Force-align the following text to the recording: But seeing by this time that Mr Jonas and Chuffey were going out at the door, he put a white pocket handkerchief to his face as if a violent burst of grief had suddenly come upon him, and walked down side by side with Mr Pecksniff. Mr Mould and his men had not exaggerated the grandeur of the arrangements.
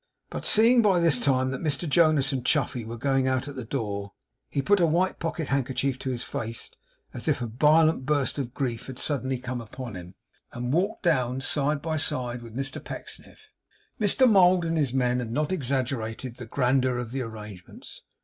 But 0.31 0.45
seeing 0.45 0.81
by 0.81 0.99
this 0.99 1.19
time 1.19 1.51
that 1.51 1.61
Mr 1.61 1.87
Jonas 1.87 2.31
and 2.31 2.43
Chuffey 2.43 2.83
were 2.83 2.97
going 2.97 3.27
out 3.27 3.47
at 3.47 3.55
the 3.55 3.63
door, 3.63 4.13
he 4.49 4.59
put 4.59 4.79
a 4.79 4.87
white 4.87 5.19
pocket 5.19 5.49
handkerchief 5.49 5.99
to 5.99 6.09
his 6.09 6.23
face 6.23 6.71
as 7.13 7.27
if 7.27 7.39
a 7.39 7.45
violent 7.45 8.03
burst 8.03 8.39
of 8.39 8.55
grief 8.55 8.87
had 8.87 8.97
suddenly 8.97 9.37
come 9.37 9.61
upon 9.61 9.93
him, 9.95 10.15
and 10.53 10.73
walked 10.73 11.03
down 11.03 11.39
side 11.39 11.83
by 11.83 11.97
side 11.97 12.41
with 12.41 12.57
Mr 12.57 12.83
Pecksniff. 12.83 13.51
Mr 13.99 14.27
Mould 14.27 14.65
and 14.65 14.75
his 14.75 14.91
men 14.91 15.19
had 15.19 15.29
not 15.31 15.51
exaggerated 15.51 16.37
the 16.37 16.47
grandeur 16.47 16.97
of 16.97 17.11
the 17.11 17.21
arrangements. 17.21 18.01